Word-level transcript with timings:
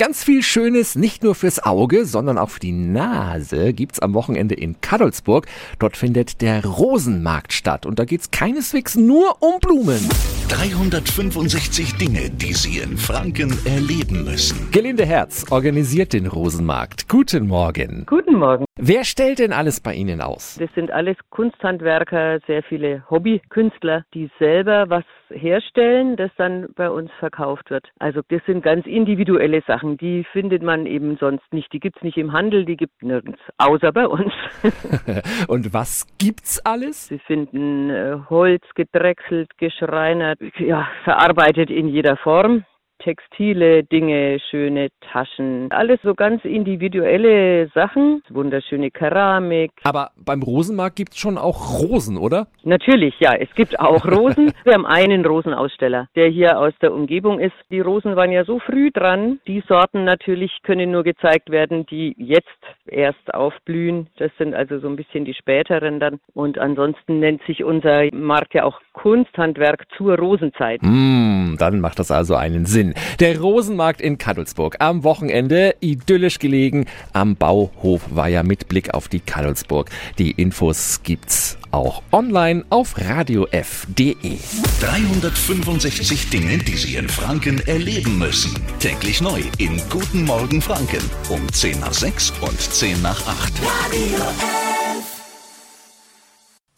Ganz 0.00 0.24
viel 0.24 0.42
Schönes, 0.42 0.94
nicht 0.94 1.22
nur 1.22 1.34
fürs 1.34 1.62
Auge, 1.62 2.06
sondern 2.06 2.38
auch 2.38 2.48
für 2.48 2.58
die 2.58 2.72
Nase 2.72 3.74
gibt's 3.74 3.98
am 3.98 4.14
Wochenende 4.14 4.54
in 4.54 4.80
Kadolsburg. 4.80 5.46
Dort 5.78 5.94
findet 5.94 6.40
der 6.40 6.64
Rosenmarkt 6.64 7.52
statt 7.52 7.84
und 7.84 7.98
da 7.98 8.06
geht's 8.06 8.30
keineswegs 8.30 8.96
nur 8.96 9.42
um 9.42 9.60
Blumen. 9.60 10.08
365 10.50 11.96
Dinge, 11.96 12.28
die 12.28 12.52
Sie 12.52 12.80
in 12.80 12.96
Franken 12.96 13.54
erleben 13.64 14.24
müssen. 14.24 14.68
Gelinde 14.72 15.06
Herz 15.06 15.46
organisiert 15.52 16.12
den 16.12 16.26
Rosenmarkt. 16.26 17.08
Guten 17.08 17.46
Morgen. 17.46 18.04
Guten 18.06 18.34
Morgen. 18.34 18.64
Wer 18.76 19.04
stellt 19.04 19.38
denn 19.38 19.52
alles 19.52 19.80
bei 19.80 19.94
Ihnen 19.94 20.20
aus? 20.20 20.56
Das 20.58 20.70
sind 20.74 20.90
alles 20.90 21.16
Kunsthandwerker, 21.30 22.40
sehr 22.48 22.64
viele 22.64 23.04
Hobbykünstler, 23.08 24.04
die 24.12 24.28
selber 24.40 24.86
was 24.88 25.04
herstellen, 25.28 26.16
das 26.16 26.30
dann 26.36 26.66
bei 26.74 26.90
uns 26.90 27.10
verkauft 27.20 27.70
wird. 27.70 27.88
Also 27.98 28.20
das 28.28 28.40
sind 28.46 28.62
ganz 28.62 28.86
individuelle 28.86 29.62
Sachen, 29.66 29.96
die 29.98 30.24
findet 30.32 30.62
man 30.62 30.86
eben 30.86 31.16
sonst 31.18 31.44
nicht. 31.52 31.72
Die 31.72 31.78
gibt's 31.78 32.02
nicht 32.02 32.16
im 32.16 32.32
Handel, 32.32 32.64
die 32.64 32.76
gibt 32.76 33.02
nirgends, 33.02 33.38
außer 33.58 33.92
bei 33.92 34.08
uns. 34.08 34.32
Und 35.48 35.72
was 35.72 36.06
gibt's 36.18 36.58
alles? 36.64 37.06
Sie 37.08 37.18
finden 37.20 37.90
äh, 37.90 38.16
Holz 38.28 38.64
gedrechselt, 38.74 39.56
geschreinert, 39.58 40.39
ja, 40.58 40.88
verarbeitet 41.04 41.70
in 41.70 41.88
jeder 41.88 42.16
Form. 42.16 42.64
Textile 43.02 43.82
Dinge, 43.84 44.38
schöne 44.50 44.88
Taschen, 45.12 45.70
alles 45.70 45.98
so 46.02 46.14
ganz 46.14 46.44
individuelle 46.44 47.68
Sachen, 47.74 48.22
wunderschöne 48.30 48.90
Keramik. 48.90 49.72
Aber 49.84 50.10
beim 50.16 50.42
Rosenmarkt 50.42 50.96
gibt's 50.96 51.18
schon 51.18 51.38
auch 51.38 51.80
Rosen, 51.80 52.16
oder? 52.16 52.46
Natürlich, 52.62 53.14
ja, 53.18 53.34
es 53.34 53.52
gibt 53.54 53.80
auch 53.80 54.04
Rosen. 54.10 54.52
Wir 54.64 54.74
haben 54.74 54.86
einen 54.86 55.24
Rosenaussteller, 55.24 56.08
der 56.14 56.28
hier 56.28 56.58
aus 56.58 56.72
der 56.82 56.92
Umgebung 56.92 57.40
ist. 57.40 57.54
Die 57.70 57.80
Rosen 57.80 58.16
waren 58.16 58.32
ja 58.32 58.44
so 58.44 58.58
früh 58.60 58.90
dran. 58.90 59.40
Die 59.46 59.62
Sorten 59.66 60.04
natürlich 60.04 60.52
können 60.62 60.90
nur 60.90 61.02
gezeigt 61.02 61.50
werden, 61.50 61.86
die 61.86 62.14
jetzt 62.18 62.46
erst 62.86 63.32
aufblühen. 63.34 64.08
Das 64.18 64.30
sind 64.38 64.54
also 64.54 64.78
so 64.78 64.88
ein 64.88 64.96
bisschen 64.96 65.24
die 65.24 65.34
späteren 65.34 66.00
dann. 66.00 66.20
Und 66.34 66.58
ansonsten 66.58 67.20
nennt 67.20 67.42
sich 67.46 67.64
unser 67.64 68.14
Markt 68.14 68.54
ja 68.54 68.64
auch 68.64 68.80
Kunsthandwerk 68.92 69.86
zur 69.96 70.18
Rosenzeit. 70.18 70.82
Hm, 70.82 71.56
dann 71.58 71.80
macht 71.80 71.98
das 71.98 72.10
also 72.10 72.34
einen 72.34 72.66
Sinn. 72.66 72.89
Der 73.18 73.38
Rosenmarkt 73.40 74.00
in 74.00 74.18
Kadolsburg 74.18 74.76
am 74.78 75.04
Wochenende 75.04 75.74
idyllisch 75.80 76.38
gelegen 76.38 76.86
am 77.12 77.36
Bauhof 77.36 78.02
Weiher 78.10 78.42
mit 78.42 78.68
Blick 78.68 78.94
auf 78.94 79.08
die 79.08 79.20
Kadolsburg. 79.20 79.90
Die 80.18 80.32
Infos 80.32 81.00
gibt's 81.02 81.58
auch 81.72 82.02
online 82.12 82.64
auf 82.70 82.98
radiof.de. 82.98 84.14
365 84.80 86.30
Dinge, 86.30 86.58
die 86.58 86.76
Sie 86.76 86.96
in 86.96 87.08
Franken 87.08 87.60
erleben 87.66 88.18
müssen. 88.18 88.54
Täglich 88.80 89.20
neu 89.20 89.42
in 89.58 89.80
Guten 89.88 90.24
Morgen 90.24 90.60
Franken 90.60 91.02
um 91.28 91.40
10 91.52 91.80
nach 91.80 91.94
6 91.94 92.32
und 92.40 92.60
10 92.60 93.02
nach 93.02 93.26
8. 93.26 94.79